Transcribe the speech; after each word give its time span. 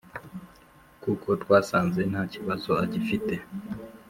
kuko 1.03 1.27
twasanze 1.41 2.01
ntakibazo 2.11 2.71
agifite 2.83 3.33